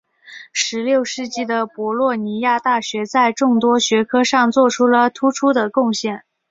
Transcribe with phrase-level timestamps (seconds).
[0.51, 6.23] 十六世纪的博洛尼亚大学在众多学科上做出了突出的贡献。